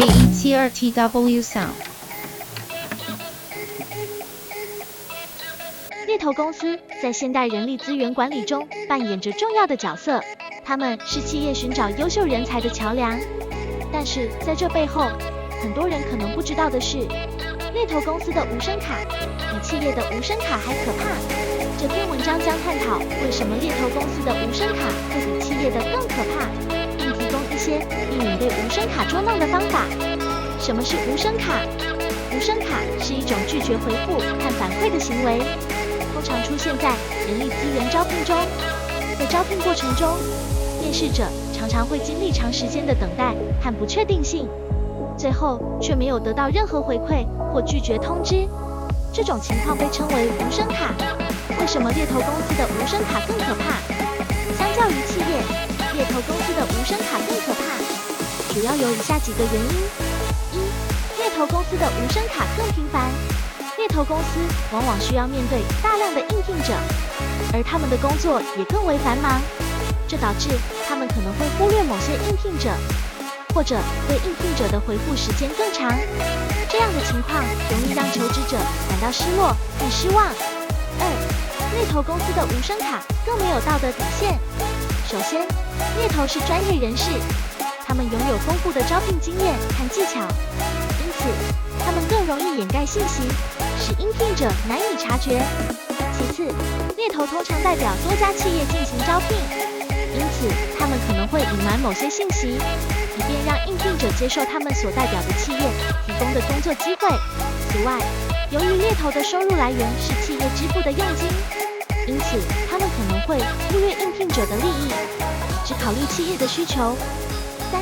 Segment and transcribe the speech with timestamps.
[0.00, 1.66] J E T R T W Sound。
[6.06, 10.22] 猎头公司在现代人力资源管理中扮演着重要的角色，
[10.64, 13.20] 他们是企业寻找优秀人才的桥梁。
[13.92, 15.06] 但是在这背后，
[15.60, 17.06] 很多人可能不知道的是，
[17.74, 18.96] 猎头公司的无声卡
[19.52, 21.10] 比企业的无声卡还可怕。
[21.76, 26.48] 这篇文章将探讨为什么猎头公司的无声卡会比企业的更可怕，
[26.96, 27.86] 并提供一些
[28.40, 29.84] 避免被无声卡捉弄的方法。
[30.58, 31.60] 什么是无声卡？
[32.34, 35.42] 无声卡是一种拒绝回复和反馈的行为。
[36.14, 36.94] 通常出现在
[37.28, 38.34] 人力资源招聘中，
[39.18, 40.08] 在招聘过程中，
[40.80, 44.48] 面试者常常会经历长时间的等待和不确定性，
[45.18, 48.48] 最后却没有得到任何回馈或拒绝通知。
[49.12, 50.94] 这种情况被称为无声卡。
[51.60, 53.76] 为什么猎头公司的无声卡更可怕？
[54.56, 55.42] 相较于企业，
[55.94, 56.49] 猎头公司
[58.80, 59.70] 有以下几个原因：
[60.54, 63.10] 一、猎头公司的无声卡更频繁。
[63.76, 64.40] 猎头公司
[64.72, 66.72] 往往需要面对大量的应聘者，
[67.52, 69.38] 而他们的工作也更为繁忙，
[70.08, 70.48] 这导致
[70.88, 72.72] 他们可能会忽略某些应聘者，
[73.54, 73.76] 或者
[74.08, 75.92] 对应聘者的回复时间更长。
[76.70, 78.56] 这样的情况容易让求职者
[78.88, 80.24] 感到失落并失望。
[80.24, 81.04] 二、
[81.76, 84.38] 猎头公司的无声卡更没有道德底线。
[85.04, 85.46] 首先，
[85.98, 87.10] 猎头是专业人士，
[87.90, 90.20] 他们拥有丰富的招聘经验和技巧，
[91.02, 91.26] 因此。
[91.84, 93.22] 他们更容易掩盖信息，
[93.80, 95.42] 使应聘者难以察觉。
[96.16, 96.54] 其次，
[96.96, 99.36] 猎头通常代表多家企业进行招聘，
[100.14, 100.46] 因此
[100.78, 102.60] 他们可能会隐瞒某些信息，
[103.16, 105.58] 以便让应聘者接受他们所代表的企业
[106.06, 107.08] 提供的工作机会。
[107.72, 107.98] 此外，
[108.52, 111.26] 由于猎头的收入来源是企业支付的佣金，
[112.06, 112.38] 因此
[112.70, 113.36] 他们可能会
[113.68, 114.92] 忽略应聘者的利益，
[115.66, 116.96] 只考虑企业的需求。
[117.70, 117.80] 三，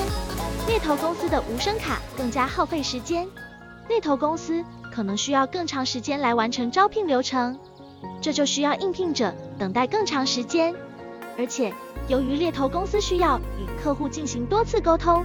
[0.67, 3.27] 猎头公司的无声卡更加耗费时间。
[3.89, 7.59] 猎头公司可能需要更长时间来完成招聘流程，
[8.21, 10.75] 这就需要应聘者等待更长时间。
[11.39, 11.73] 而且，
[12.07, 15.25] 由于猎头公司需要与客户进行多次沟通，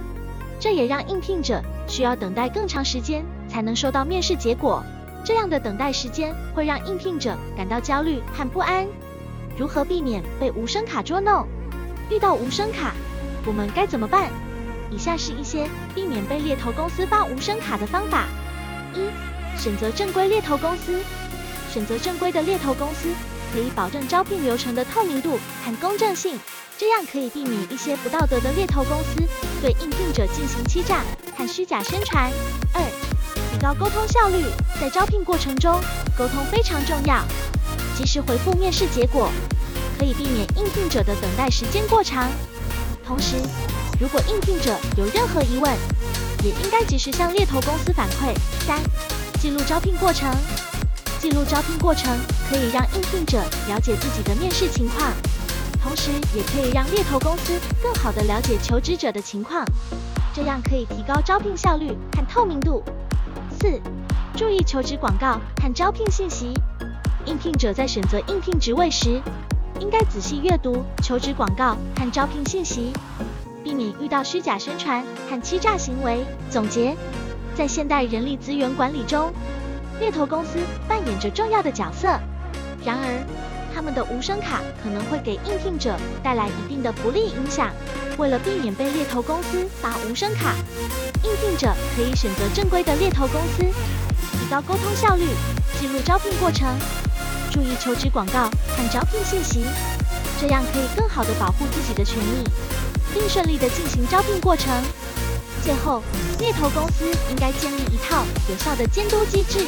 [0.58, 4.82] 这也让应聘者需要等待更长时间才能收到面试结果。
[5.26, 8.86] 这样的等待时间会让应聘者感到焦虑和不安。
[9.58, 11.46] 如何避免被无声卡捉弄？
[12.10, 12.94] 遇到无声卡，
[13.44, 14.30] 我们该怎么办？
[14.94, 18.26] 以下是一些避免被猎头公司发无声卡的方法。
[18.94, 19.10] 一、
[19.60, 21.02] 选择正规猎头公司。
[21.72, 23.08] 选择正规的猎头公司，
[23.52, 26.38] 可以保证招聘流程的透明度和公正性，
[26.78, 29.28] 这样可以避免一些不道德的猎头公司
[29.60, 31.00] 对应聘者进行欺诈
[31.36, 32.30] 和虚假宣传。
[32.72, 32.80] 二、
[33.50, 34.44] 提高沟通效率。
[34.80, 35.80] 在招聘过程中，
[36.16, 37.24] 沟通非常重要。
[37.96, 39.28] 及时回复面试结果，
[39.98, 42.30] 可以避免应聘者的等待时间过长。
[43.04, 43.34] 同时，
[44.00, 45.72] 如果应聘者有任何疑问，
[46.42, 48.34] 也应该及时向猎头公司反馈。
[48.66, 48.80] 三、
[49.40, 50.28] 记录招聘过程。
[51.20, 52.14] 记录招聘过程
[52.50, 55.10] 可以让应聘者了解自己的面试情况，
[55.82, 59.64] 同时也可以让猎头公司更好地了解求职者的情况，
[60.34, 62.82] 这样可以提高招聘效率和透明度。
[63.58, 63.80] 四、
[64.36, 66.52] 注意求职广告和招聘信息。
[67.24, 69.22] 应聘者在选择应聘职位时，
[69.80, 72.92] 应该仔细阅读求职广告和招聘信息。
[73.64, 76.22] 避免遇到虚假宣传和欺诈行为。
[76.50, 76.94] 总结，
[77.56, 79.32] 在现代人力资源管理中，
[79.98, 82.08] 猎头公司扮演着重要的角色。
[82.84, 83.26] 然而，
[83.74, 87.72] 他们的无声卡可能会给应聘者带来一定的不利影响。
[88.18, 90.54] 为了避免被猎头公司发无声卡，
[91.24, 95.24] 应聘者可以选择正规的猎头公司，提高沟通效率，
[95.80, 96.68] 记录招聘过程，
[97.50, 99.64] 注意求职广告和招聘信息，
[100.38, 102.44] 这样可以更好地保护自己的权益。
[103.14, 104.68] 并顺利地进行招聘过程。
[105.64, 106.02] 最后，
[106.38, 109.60] 猎头公司应该建立一套有效的监督机制，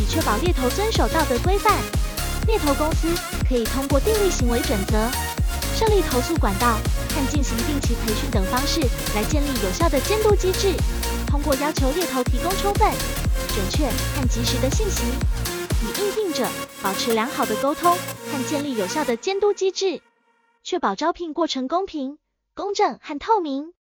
[0.00, 1.74] 以确保猎头遵守道德规范。
[2.46, 3.08] 猎头公司
[3.46, 5.06] 可以通过订立行为准则、
[5.76, 6.78] 设立投诉管道
[7.10, 8.80] 和进行定期培训等方式
[9.14, 10.72] 来建立有效的监督机制。
[11.26, 12.90] 通过要求猎头提供充分、
[13.48, 13.86] 准确
[14.16, 15.02] 和及时的信息，
[15.82, 16.48] 与应聘者
[16.80, 20.00] 保持良好的沟通和建立有效的监督机制，
[20.64, 22.16] 确保招聘过程公平。
[22.58, 23.72] 公正和透明。